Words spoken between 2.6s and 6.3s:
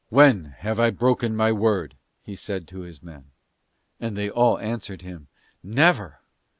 to his men. And they all answered him, "Never!"